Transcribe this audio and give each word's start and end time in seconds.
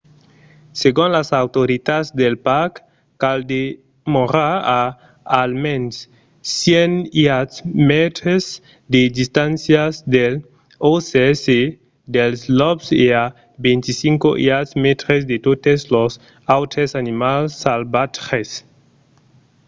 segon 0.81 1.09
las 1.17 1.27
autoritats 1.41 2.07
del 2.21 2.35
parc 2.47 2.73
cal 3.21 3.39
demorar 3.51 4.55
a 4.79 4.81
almens 5.41 5.95
100 6.61 6.93
iards/mètres 7.23 8.43
de 8.93 9.01
distància 9.19 9.81
dels 10.15 10.41
orses 10.93 11.39
e 11.59 11.61
dels 12.15 12.39
lops 12.59 12.87
e 13.05 13.07
a 13.23 13.25
25 13.65 14.29
iards/mètres 14.47 15.21
de 15.31 15.37
totes 15.47 15.79
los 15.95 16.11
autres 16.57 16.89
animals 17.01 17.49
salvatges! 17.65 18.49